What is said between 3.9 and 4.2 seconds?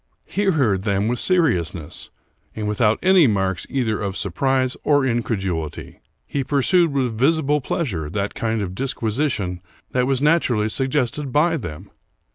of